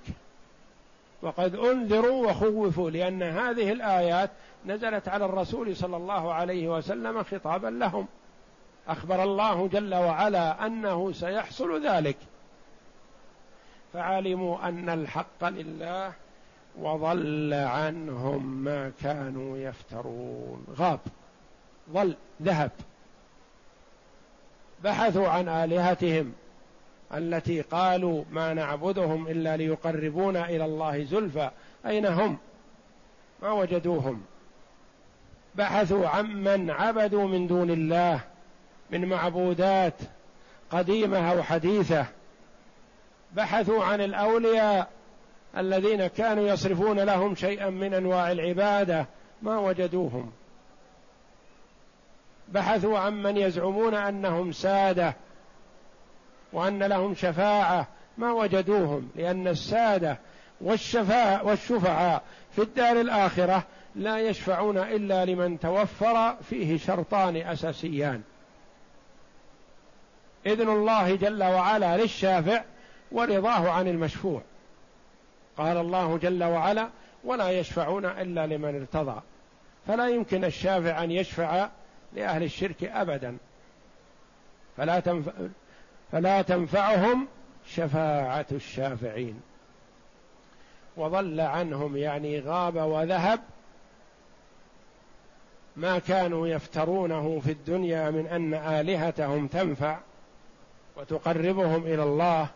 وقد 1.22 1.54
أنذروا 1.54 2.30
وخوفوا 2.30 2.90
لأن 2.90 3.22
هذه 3.22 3.72
الآيات 3.72 4.30
نزلت 4.66 5.08
على 5.08 5.24
الرسول 5.24 5.76
صلى 5.76 5.96
الله 5.96 6.32
عليه 6.32 6.68
وسلم 6.68 7.22
خطابا 7.22 7.68
لهم. 7.68 8.06
أخبر 8.88 9.22
الله 9.22 9.68
جل 9.68 9.94
وعلا 9.94 10.66
أنه 10.66 11.12
سيحصل 11.12 11.86
ذلك. 11.86 12.16
فعلموا 13.92 14.68
أن 14.68 14.88
الحق 14.88 15.44
لله 15.44 16.12
وضل 16.80 17.54
عنهم 17.54 18.64
ما 18.64 18.92
كانوا 19.02 19.58
يفترون. 19.58 20.66
غاب. 20.78 21.00
ضل. 21.90 22.16
ذهب. 22.42 22.70
بحثوا 24.84 25.28
عن 25.28 25.48
آلهتهم 25.48 26.32
التي 27.14 27.60
قالوا 27.60 28.24
ما 28.30 28.54
نعبدهم 28.54 29.28
إلا 29.28 29.56
ليقربونا 29.56 30.48
إلى 30.48 30.64
الله 30.64 31.04
زلفى. 31.04 31.50
أين 31.86 32.06
هم؟ 32.06 32.38
ما 33.42 33.52
وجدوهم. 33.52 34.22
بحثوا 35.54 36.08
عمن 36.08 36.70
عبدوا 36.70 37.28
من 37.28 37.46
دون 37.46 37.70
الله 37.70 38.20
من 38.90 39.08
معبودات 39.08 39.94
قديمة 40.70 41.32
أو 41.32 41.42
حديثة. 41.42 42.06
بحثوا 43.32 43.84
عن 43.84 44.00
الأولياء 44.00 44.95
الذين 45.56 46.06
كانوا 46.06 46.48
يصرفون 46.48 47.00
لهم 47.00 47.34
شيئا 47.34 47.70
من 47.70 47.94
أنواع 47.94 48.32
العبادة 48.32 49.06
ما 49.42 49.58
وجدوهم. 49.58 50.32
بحثوا 52.48 52.98
عن 52.98 53.22
من 53.22 53.36
يزعمون 53.36 53.94
أنهم 53.94 54.52
سادة 54.52 55.14
وأن 56.52 56.82
لهم 56.82 57.14
شفاعة. 57.14 57.86
ما 58.18 58.32
وجدوهم 58.32 59.10
لأن 59.16 59.48
السادة 59.48 60.18
والشفاء 60.60 61.46
والشفعاء 61.46 62.22
في 62.52 62.62
الدار 62.62 63.00
الآخرة 63.00 63.62
لا 63.94 64.18
يشفعون 64.18 64.78
إلا 64.78 65.24
لمن 65.24 65.60
توفر 65.60 66.36
فيه 66.50 66.78
شرطان 66.78 67.36
أساسيان. 67.36 68.22
إذن 70.46 70.68
الله 70.68 71.14
جل 71.16 71.42
وعلا 71.42 71.96
للشافع 71.96 72.64
ورضاه 73.12 73.70
عن 73.70 73.88
المشفوع. 73.88 74.42
قال 75.58 75.76
الله 75.76 76.18
جل 76.18 76.44
وعلا 76.44 76.88
ولا 77.24 77.50
يشفعون 77.50 78.04
إلا 78.04 78.46
لمن 78.46 78.80
ارتضى. 78.80 79.20
فلا 79.86 80.08
يمكن 80.08 80.44
الشافع 80.44 81.04
أن 81.04 81.10
يشفع 81.10 81.68
لأهل 82.12 82.42
الشرك 82.42 82.84
ابدا. 82.84 83.36
فلا 84.76 85.00
تنفع 85.00 85.32
فلا 86.12 86.42
تنفعهم 86.42 87.28
شفاعة 87.66 88.46
الشافعين. 88.52 89.40
وضل 90.96 91.40
عنهم 91.40 91.96
يعني 91.96 92.40
غاب 92.40 92.76
وذهب 92.76 93.40
ما 95.76 95.98
كانوا 95.98 96.48
يفترونه 96.48 97.40
في 97.44 97.52
الدنيا 97.52 98.10
من 98.10 98.26
أن 98.26 98.54
آلهتهم 98.54 99.46
تنفع 99.46 99.98
وتقربهم 100.96 101.86
إلى 101.86 102.02
الله 102.02 102.48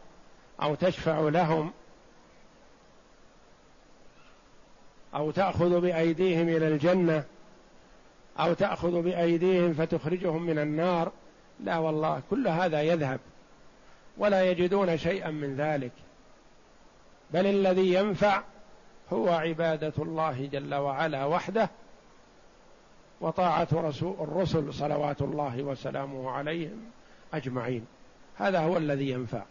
أو 0.62 0.74
تشفع 0.74 1.18
لهم. 1.18 1.72
أو 5.14 5.30
تأخذ 5.30 5.80
بأيديهم 5.80 6.48
إلى 6.48 6.68
الجنة 6.68 7.24
أو 8.38 8.52
تأخذ 8.52 9.02
بأيديهم 9.02 9.72
فتخرجهم 9.72 10.42
من 10.42 10.58
النار. 10.58 11.12
لا 11.60 11.78
والله 11.78 12.22
كل 12.30 12.48
هذا 12.48 12.82
يذهب. 12.82 13.20
ولا 14.18 14.50
يجدون 14.50 14.96
شيئا 14.96 15.30
من 15.30 15.56
ذلك. 15.56 15.92
بل 17.30 17.46
الذي 17.46 17.94
ينفع 17.94 18.42
هو 19.12 19.28
عبادة 19.28 19.92
الله 19.98 20.48
جل 20.52 20.74
وعلا 20.74 21.24
وحده 21.24 21.70
وطاعة 23.20 23.68
رسول 23.72 24.16
الرسل 24.20 24.74
صلوات 24.74 25.22
الله 25.22 25.62
وسلامه 25.62 26.30
عليهم 26.30 26.84
أجمعين. 27.34 27.86
هذا 28.36 28.60
هو 28.60 28.76
الذي 28.76 29.10
ينفع. 29.10 29.42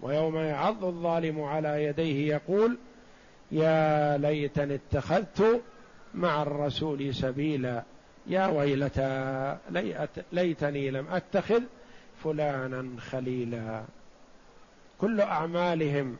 ويوم 0.00 0.36
يعض 0.36 0.84
الظالم 0.84 1.42
على 1.42 1.84
يديه 1.84 2.34
يقول 2.34 2.78
يا 3.52 4.18
ليتني 4.18 4.74
اتخذت 4.74 5.62
مع 6.14 6.42
الرسول 6.42 7.14
سبيلا. 7.14 7.82
يا 8.26 8.46
ويلتى 8.46 9.56
ليتني 10.32 10.90
لم 10.90 11.06
أتخذ 11.10 11.62
فلانا 12.24 13.00
خليلا. 13.00 13.84
كل 14.98 15.20
أعمالهم 15.20 16.16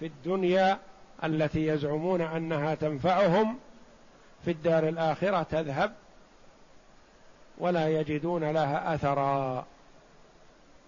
في 0.00 0.06
الدنيا 0.06 0.78
التي 1.24 1.66
يزعمون 1.66 2.20
أنها 2.20 2.74
تنفعهم 2.74 3.58
في 4.44 4.50
الدار 4.50 4.88
الآخرة 4.88 5.42
تذهب 5.42 5.92
ولا 7.58 7.88
يجدون 7.88 8.44
لها 8.44 8.94
أثرا. 8.94 9.66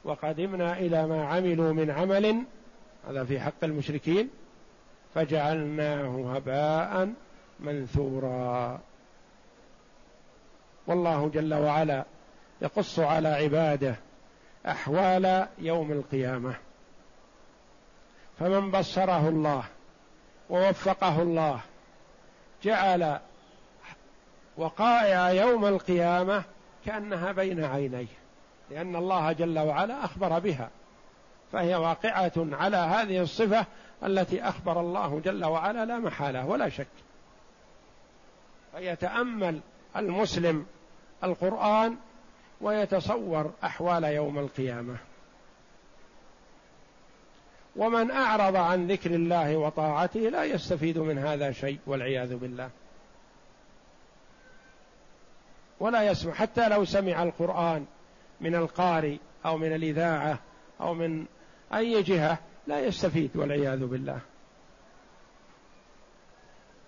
وقدمنا 0.05 0.79
إلى 0.79 1.07
ما 1.07 1.27
عملوا 1.27 1.73
من 1.73 1.91
عمل 1.91 2.43
هذا 3.09 3.25
في 3.25 3.41
حق 3.41 3.65
المشركين 3.65 4.31
فجعلناه 5.17 6.35
هباء 6.37 7.13
منثورا. 7.61 8.81
والله 10.87 11.29
جل 11.29 11.55
وعلا 11.55 12.05
يقص 12.63 12.99
على 12.99 13.29
عباده 13.29 13.97
أحوال 14.67 15.47
يوم 15.59 15.93
القيامة. 15.93 16.55
فمن 18.39 18.71
بصره 18.71 19.29
الله 19.29 19.65
ووفقه 20.51 21.23
الله 21.23 21.61
جعل 22.63 23.19
وقائع 24.57 25.31
يوم 25.31 25.67
القيامة 25.67 26.43
كأنها 26.87 27.33
بين 27.33 27.65
عينيه 27.65 28.07
لأن 28.71 28.97
الله 28.97 29.33
جل 29.33 29.59
وعلا 29.59 30.05
أخبر 30.05 30.39
بها 30.39 30.71
فهي 31.53 31.75
واقعة 31.75 32.33
على 32.37 32.77
هذه 32.77 33.23
الصفة 33.23 33.67
التي 34.05 34.43
أخبر 34.43 34.81
الله 34.81 35.21
جل 35.25 35.45
وعلا 35.45 35.85
لا 35.85 35.99
محالة 35.99 36.47
ولا 36.47 36.69
شك. 36.69 36.87
فيتأمل 38.73 39.61
المسلم 39.97 40.67
القرآن 41.25 41.97
ويتصور 42.61 43.53
أحوال 43.65 44.05
يوم 44.05 44.39
القيامة. 44.39 44.97
ومن 47.77 48.11
أعرض 48.11 48.57
عن 48.57 48.87
ذكر 48.87 49.11
الله 49.11 49.57
وطاعته 49.57 50.21
لا 50.21 50.45
يستفيد 50.45 50.99
من 50.99 51.19
هذا 51.19 51.53
شيء 51.53 51.79
والعياذ 51.87 52.37
بالله. 52.37 52.71
ولا 55.81 56.03
يسمع 56.03 56.35
حتى 56.35 56.69
لو 56.69 56.85
سمع 56.85 57.23
القرآن 57.23 57.87
من 58.41 58.55
القارئ 58.55 59.17
أو 59.47 59.57
من 59.57 59.75
الإذاعة 59.75 60.39
أو 60.81 60.95
من 60.95 61.27
أي 61.75 62.03
جهة 62.03 62.39
لا 62.67 62.81
يستفيد 62.81 63.37
والعياذ 63.37 63.87
بالله. 63.87 64.21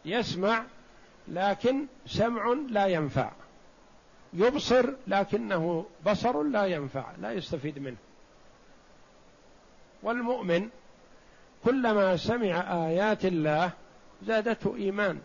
يسمع 0.04 0.64
لكن 1.28 1.86
سمع 2.06 2.56
لا 2.68 2.86
ينفع. 2.86 3.32
يبصر 4.32 4.90
لكنه 5.06 5.86
بصر 6.06 6.42
لا 6.42 6.64
ينفع 6.64 7.12
لا 7.20 7.32
يستفيد 7.32 7.78
منه. 7.78 7.96
والمؤمن 10.02 10.68
كلما 11.64 12.16
سمع 12.16 12.86
آيات 12.86 13.24
الله 13.24 13.70
زادته 14.26 14.76
إيمان 14.76 15.20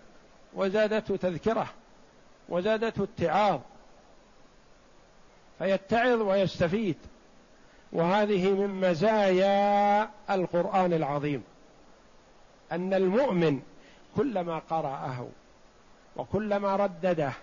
وزادته 0.54 1.16
تذكرة 1.16 1.68
وزادته 2.50 3.04
اتعاظ. 3.04 3.60
فيتعظ 5.60 6.22
ويستفيد. 6.22 6.98
وهذه 7.94 8.52
من 8.52 8.90
مزايا 8.90 10.10
القرآن 10.30 10.94
العظيم. 10.94 11.44
أن 12.72 12.94
المؤمن 12.94 13.62
كلما 14.16 14.60
قرأه 14.60 15.28
وكلما 16.16 16.76
ردده 16.76 17.34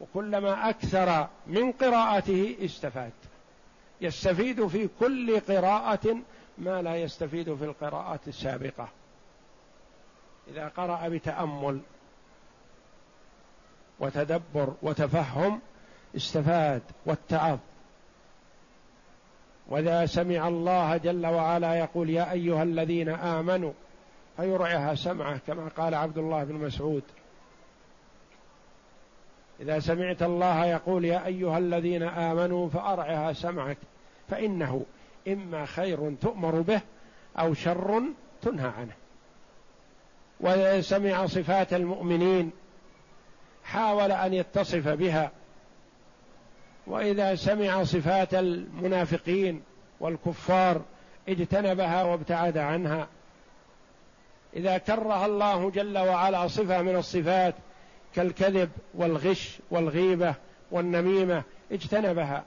وكلما 0.00 0.68
أكثر 0.70 1.28
من 1.46 1.72
قراءته 1.72 2.56
استفاد. 2.60 3.12
يستفيد 4.00 4.66
في 4.66 4.88
كل 5.00 5.40
قراءة 5.40 6.16
ما 6.58 6.82
لا 6.82 6.96
يستفيد 6.96 7.54
في 7.54 7.64
القراءات 7.64 8.28
السابقة. 8.28 8.88
إذا 10.48 10.68
قرأ 10.68 11.08
بتأمل 11.08 11.80
وتدبر 14.00 14.74
وتفهم 14.82 15.60
استفاد 16.16 16.82
واتعظ 17.06 17.58
وإذا 19.72 20.06
سمع 20.06 20.48
الله 20.48 20.96
جل 20.96 21.26
وعلا 21.26 21.74
يقول 21.74 22.10
يا 22.10 22.32
أيها 22.32 22.62
الذين 22.62 23.08
آمنوا 23.08 23.72
فيرعها 24.36 24.94
سمعه 24.94 25.38
كما 25.46 25.68
قال 25.68 25.94
عبد 25.94 26.18
الله 26.18 26.44
بن 26.44 26.54
مسعود. 26.54 27.02
إذا 29.60 29.78
سمعت 29.78 30.22
الله 30.22 30.66
يقول 30.66 31.04
يا 31.04 31.26
أيها 31.26 31.58
الذين 31.58 32.02
آمنوا 32.02 32.68
فأرعها 32.68 33.32
سمعك 33.32 33.76
فإنه 34.28 34.84
إما 35.28 35.66
خير 35.66 36.14
تؤمر 36.20 36.60
به 36.60 36.80
أو 37.38 37.54
شر 37.54 38.02
تنهى 38.42 38.70
عنه. 38.78 38.94
وإذا 40.40 40.80
سمع 40.80 41.26
صفات 41.26 41.74
المؤمنين 41.74 42.50
حاول 43.64 44.12
أن 44.12 44.34
يتصف 44.34 44.88
بها 44.88 45.30
وإذا 46.86 47.34
سمع 47.34 47.84
صفات 47.84 48.34
المنافقين 48.34 49.62
والكفار 50.00 50.82
اجتنبها 51.28 52.02
وابتعد 52.02 52.58
عنها. 52.58 53.08
إذا 54.56 54.78
كره 54.78 55.26
الله 55.26 55.70
جل 55.70 55.98
وعلا 55.98 56.48
صفة 56.48 56.82
من 56.82 56.96
الصفات 56.96 57.54
كالكذب 58.14 58.70
والغش 58.94 59.58
والغيبة 59.70 60.34
والنميمة 60.70 61.42
اجتنبها. 61.72 62.44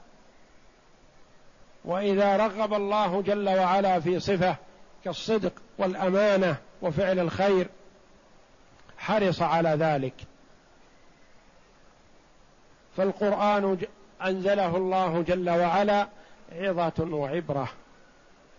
وإذا 1.86 2.38
رغب 2.38 2.74
الله 2.74 3.22
جل 3.22 3.50
وعلا 3.50 4.00
في 4.00 4.20
صفة 4.20 4.56
كالصدق 5.04 5.54
والأمانة 5.78 6.56
وفعل 6.82 7.20
الخير 7.20 7.68
حرص 8.98 9.42
على 9.42 9.70
ذلك. 9.70 10.14
فالقرآن 12.98 13.78
أنزله 14.22 14.78
الله 14.78 15.22
جل 15.22 15.50
وعلا 15.50 16.08
عظة 16.52 17.16
وعبرة 17.16 17.70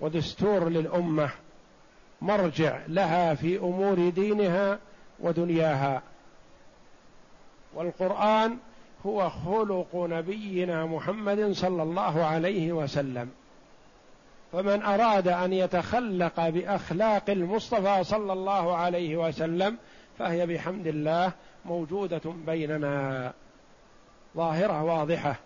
ودستور 0.01 0.69
للأمة 0.69 1.31
مرجع 2.23 2.81
لها 2.89 3.35
في 3.35 3.59
أمور 3.59 4.09
دينها 4.09 4.79
ودنياها. 5.21 6.03
والقرآن 7.75 8.59
هو 9.07 9.31
خلق 9.31 9.89
نبينا 9.95 10.87
محمد 10.87 11.53
صلى 11.53 11.83
الله 11.83 12.25
عليه 12.25 12.73
وسلم. 12.73 13.31
فمن 14.53 14.83
أراد 14.83 15.29
أن 15.29 15.53
يتخلق 15.53 16.49
بأخلاق 16.49 17.31
المصطفى 17.31 18.05
صلى 18.05 18.33
الله 18.33 18.77
عليه 18.77 19.17
وسلم 19.17 19.77
فهي 20.19 20.47
بحمد 20.47 20.87
الله 20.87 21.33
موجودة 21.65 22.23
بيننا. 22.47 23.33
ظاهرة 24.37 24.83
واضحة. 24.83 25.37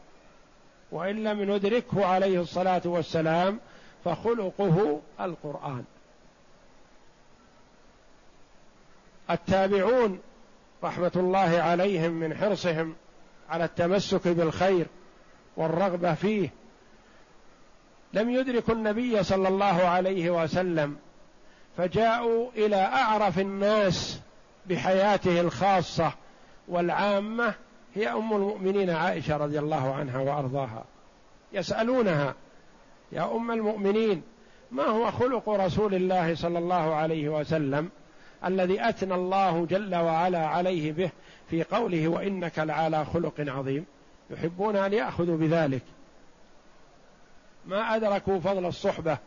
وان 0.93 1.25
لم 1.25 1.55
ندركه 1.55 2.07
عليه 2.07 2.41
الصلاة 2.41 2.83
والسلام 2.85 3.61
فخلقه 4.05 5.01
القرآن. 5.21 5.85
التابعون 9.31 10.21
رحمة 10.85 11.13
الله 11.17 11.63
عليهم 11.63 12.13
من 12.13 12.37
حرصهم 12.37 12.95
على 13.51 13.65
التمسك 13.65 14.29
بالخير 14.29 14.87
والرغبة 15.57 16.15
فيه 16.15 16.51
لم 18.13 18.31
يدركوا 18.31 18.75
النبي 18.75 19.23
صلى 19.23 19.49
الله 19.49 19.89
عليه 19.89 20.31
وسلم 20.31 20.97
فجاءوا 21.77 22.51
إلى 22.57 22.77
أعرف 22.77 23.39
الناس 23.39 24.21
بحياته 24.67 25.41
الخاصة 25.41 26.13
والعامة 26.69 27.55
هي 27.95 28.09
أم 28.09 28.33
المؤمنين 28.33 28.91
عائشة 28.91 29.37
رضي 29.37 29.59
الله 29.59 29.95
عنها 29.95 30.19
وأرضاها. 30.19 30.85
يسألونها 31.53 32.35
يا 33.13 33.37
أم 33.37 33.51
المؤمنين 33.51 34.23
ما 34.71 34.85
هو 34.85 35.11
خلق 35.11 35.49
رسول 35.49 35.95
الله 35.95 36.35
صلى 36.35 36.59
الله 36.59 36.95
عليه 36.95 37.29
وسلم 37.29 37.91
الذي 38.45 38.89
أثنى 38.89 39.15
الله 39.15 39.67
جل 39.67 39.95
وعلا 39.95 40.47
عليه 40.47 40.93
به 40.93 41.11
في 41.51 41.63
قوله 41.63 42.09
وإنك 42.09 42.59
لعلى 42.59 43.05
خلق 43.05 43.35
عظيم؟ 43.39 43.87
يحبون 44.31 44.77
ان 44.77 44.93
ياخذوا 44.93 45.37
بذلك. 45.37 45.83
ما 47.67 47.97
أدركوا 47.97 48.41
فضل 48.41 48.67
الصحبة. 48.67 49.19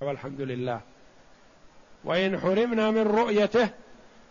والحمد 0.00 0.40
لله. 0.40 0.80
وإن 2.04 2.40
حرمنا 2.40 2.90
من 2.90 3.02
رؤيته 3.02 3.68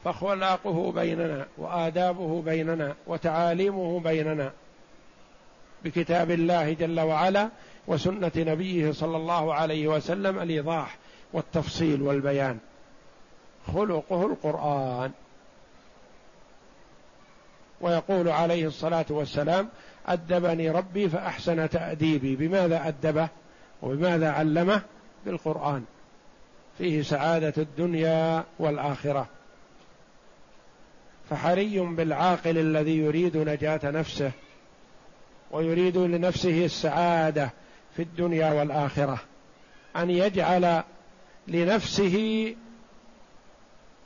فخلاقه 0.04 0.92
بيننا 0.92 1.46
وآدابه 1.58 2.42
بيننا 2.42 2.96
وتعاليمه 3.08 4.00
بيننا 4.00 4.52
بكتاب 5.84 6.32
الله 6.32 6.74
جل 6.74 7.00
وعلا 7.00 7.50
وسنة 7.88 8.32
نبيه 8.38 8.92
صلى 8.92 9.18
الله 9.18 9.54
عليه 9.54 9.88
وسلم 9.88 10.40
الإيضاح 10.40 10.98
والتفصيل 11.34 12.02
والبيان. 12.02 12.60
خلقه 13.74 14.26
القرآن. 14.26 15.12
ويقول 17.82 18.30
عليه 18.30 18.68
الصلاة 18.68 19.06
والسلام 19.10 19.70
أدبني 20.08 20.70
ربي 20.70 21.10
فأحسن 21.10 21.70
تأديبي. 21.70 22.36
بماذا 22.36 22.88
أدبه؟ 22.88 23.28
وبماذا 23.82 24.32
علمه؟ 24.32 24.82
بالقرآن. 25.26 25.84
فيه 26.78 27.02
سعادة 27.02 27.54
الدنيا 27.58 28.44
والآخرة. 28.60 29.28
فحري 31.34 31.80
بالعاقل 31.80 32.58
الذي 32.58 32.98
يريد 32.98 33.38
نجاة 33.38 33.80
نفسه 33.84 34.32
ويريد 35.52 35.98
لنفسه 35.98 36.66
السعادة 36.66 37.54
في 37.96 38.02
الدنيا 38.02 38.54
والآخرة. 38.54 39.20
أن 39.96 40.10
يجعل 40.10 40.84
لنفسه 41.48 42.56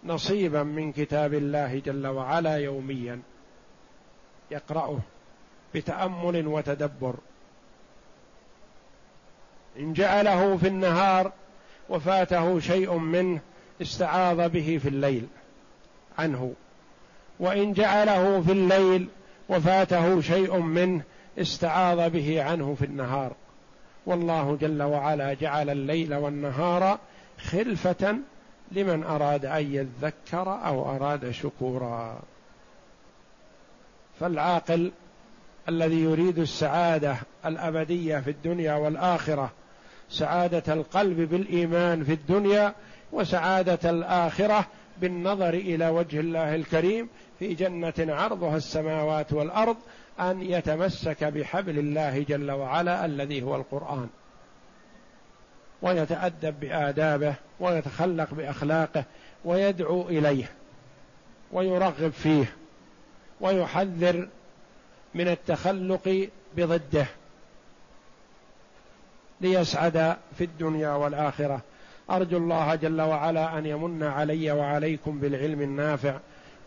نصيبا 0.03 0.63
من 0.63 0.91
كتاب 0.91 1.33
الله 1.33 1.79
جل 1.79 2.07
وعلا 2.07 2.57
يوميا. 2.57 3.19
يقرأه 4.51 4.99
بتأمل 5.75 6.47
وتدبر. 6.47 7.15
إن 9.79 9.93
جعله 9.93 10.57
في 10.57 10.67
النهار 10.67 11.31
وفاته 11.89 12.59
شيء 12.59 12.93
منه 12.97 13.39
استعاذ 13.81 14.49
به 14.49 14.79
في 14.83 14.89
الليل 14.89 15.27
عنه. 16.19 16.53
وإن 17.39 17.73
جعله 17.73 18.41
في 18.41 18.51
الليل 18.51 19.07
وفاته 19.49 20.21
شيء 20.21 20.57
منه 20.57 21.01
استعاذ 21.37 22.09
به 22.09 22.43
عنه 22.43 22.75
في 22.79 22.85
النهار. 22.85 23.31
والله 24.05 24.57
جل 24.61 24.83
وعلا 24.83 25.33
جعل 25.33 25.69
الليل 25.69 26.13
والنهار 26.13 26.99
خلفة 27.37 28.17
لمن 28.71 29.03
أراد 29.03 29.45
أن 29.45 29.73
يذكر 29.73 30.59
أو 30.65 30.95
أراد 30.95 31.31
شكورا. 31.31 32.19
فالعاقل 34.19 34.91
الذي 35.69 36.03
يريد 36.03 36.39
السعادة 36.39 37.15
الأبدية 37.45 38.19
في 38.19 38.29
الدنيا 38.29 38.73
والآخرة 38.73 39.51
سعادة 40.09 40.73
القلب 40.73 41.21
بالإيمان 41.29 42.03
في 42.03 42.13
الدنيا 42.13 42.73
وسعادة 43.11 43.89
الآخرة 43.89 44.67
بالنظر 45.01 45.53
إلى 45.53 45.89
وجه 45.89 46.19
الله 46.19 46.55
الكريم 46.55 47.09
في 47.39 47.53
جنة 47.53 47.93
عرضها 47.99 48.57
السماوات 48.57 49.33
والأرض 49.33 49.77
أن 50.19 50.41
يتمسك 50.41 51.23
بحبل 51.23 51.79
الله 51.79 52.23
جل 52.23 52.51
وعلا 52.51 53.05
الذي 53.05 53.41
هو 53.41 53.55
القرآن. 53.55 54.09
ويتأدب 55.81 56.59
بآدابه 56.59 57.35
ويتخلق 57.59 58.33
بأخلاقه 58.33 59.03
ويدعو 59.45 60.01
إليه 60.01 60.49
ويرغب 61.51 62.11
فيه 62.11 62.55
ويحذر 63.41 64.27
من 65.15 65.27
التخلق 65.27 66.29
بضده 66.57 67.05
ليسعد 69.41 70.17
في 70.37 70.43
الدنيا 70.43 70.89
والآخرة. 70.89 71.61
أرجو 72.09 72.37
الله 72.37 72.75
جل 72.75 73.01
وعلا 73.01 73.57
أن 73.57 73.65
يمن 73.65 74.03
علي 74.03 74.51
وعليكم 74.51 75.19
بالعلم 75.19 75.61
النافع 75.61 76.19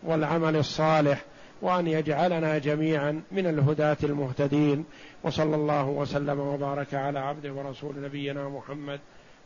والعمل 0.03 0.55
الصالح 0.55 1.25
وأن 1.61 1.87
يجعلنا 1.87 2.57
جميعا 2.57 3.21
من 3.31 3.47
الهداة 3.47 3.97
المهتدين 4.03 4.85
وصلى 5.23 5.55
الله 5.55 5.87
وسلم 5.87 6.39
وبارك 6.39 6.93
على 6.93 7.19
عبده 7.19 7.53
ورسول 7.53 8.01
نبينا 8.01 8.49
محمد 8.49 8.99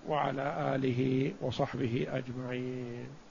وعلى 0.08 0.76
آله 0.76 1.32
وصحبه 1.42 2.08
أجمعين. 2.12 3.25